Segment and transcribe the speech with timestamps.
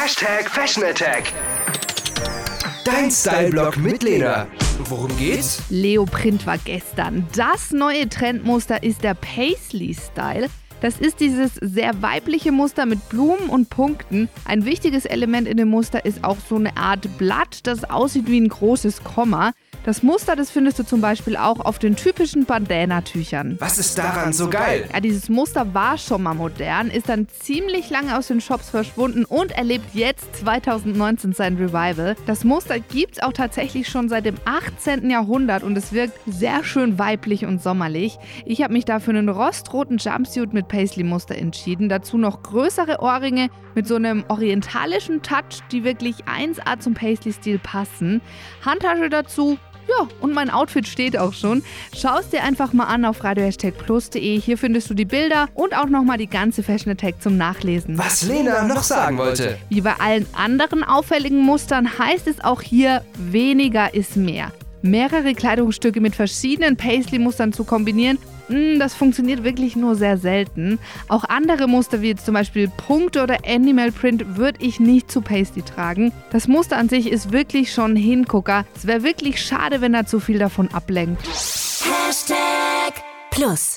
[0.00, 1.32] Hashtag Fashion Attack.
[2.84, 4.46] Dein Style-Blog mit Lena.
[4.84, 5.60] Worum geht's?
[5.70, 7.26] Leoprint war gestern.
[7.34, 10.50] Das neue Trendmuster ist der Paisley-Style.
[10.80, 14.28] Das ist dieses sehr weibliche Muster mit Blumen und Punkten.
[14.44, 18.40] Ein wichtiges Element in dem Muster ist auch so eine Art Blatt, das aussieht wie
[18.40, 19.52] ein großes Komma.
[19.84, 23.56] Das Muster, das findest du zum Beispiel auch auf den typischen Bandana-Tüchern.
[23.58, 24.84] Was ist daran so geil?
[24.92, 29.24] Ja, dieses Muster war schon mal modern, ist dann ziemlich lange aus den Shops verschwunden
[29.24, 32.16] und erlebt jetzt 2019 sein Revival.
[32.26, 35.08] Das Muster gibt es auch tatsächlich schon seit dem 18.
[35.10, 38.18] Jahrhundert und es wirkt sehr schön weiblich und sommerlich.
[38.44, 41.88] Ich habe mich dafür einen rostroten Jumpsuit mit Paisley-Muster entschieden.
[41.88, 48.20] Dazu noch größere Ohrringe mit so einem orientalischen Touch, die wirklich 1A zum Paisley-Stil passen.
[48.64, 51.62] Handtasche dazu, ja, und mein Outfit steht auch schon.
[51.96, 54.40] Schau es dir einfach mal an auf radio-plus.de.
[54.40, 57.96] Hier findest du die Bilder und auch nochmal die ganze Fashion Attack zum Nachlesen.
[57.96, 59.58] Was Lena noch sagen wollte.
[59.70, 64.52] Wie bei allen anderen auffälligen Mustern heißt es auch hier, weniger ist mehr.
[64.82, 68.18] Mehrere Kleidungsstücke mit verschiedenen Paisley-Mustern zu kombinieren
[68.48, 70.78] das funktioniert wirklich nur sehr selten.
[71.08, 75.62] Auch andere Muster wie zum Beispiel Punkte oder Animal Print würde ich nicht zu Pasty
[75.62, 76.12] tragen.
[76.30, 78.64] Das Muster an sich ist wirklich schon Hingucker.
[78.74, 81.26] Es wäre wirklich schade, wenn er zu viel davon ablenkt.
[81.26, 82.94] Hashtag
[83.30, 83.76] Plus.